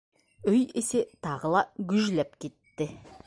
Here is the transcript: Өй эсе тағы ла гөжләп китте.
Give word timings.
Өй 0.51 0.61
эсе 0.81 1.03
тағы 1.27 1.53
ла 1.57 1.63
гөжләп 1.93 2.35
китте. 2.47 2.89